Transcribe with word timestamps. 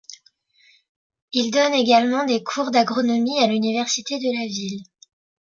Il 1.31 1.51
donne 1.51 1.75
également 1.75 2.25
des 2.25 2.41
cours 2.41 2.71
d’agronomie 2.71 3.37
à 3.37 3.45
l'université 3.45 4.17
de 4.17 4.35
la 4.41 4.47
ville. 4.47 4.81